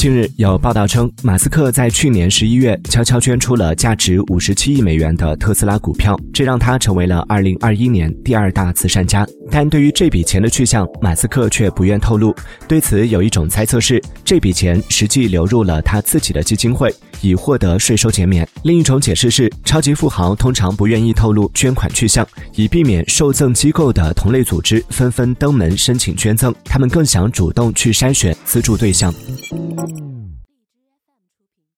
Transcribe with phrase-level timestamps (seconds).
[0.00, 9.26] 近日有报道称马斯克在去年十一月悄悄捐出了价值五十七亿美元的特斯拉股票这让他成为了二零二一年第二大慈善家。
[9.50, 12.34] 但对于这笔钱的去向马斯克却不愿透露
[12.66, 16.90] 对此有一种猜测是这笔钱实际流入了他自己的基金会
[17.20, 18.48] 以获得税收减免。
[18.62, 29.12] 另一种解释是超级富豪通常不愿意透露捐款去向以避免受赠机构的同类组织纷纷登门申请捐赠他们更想主动去筛选资助对象。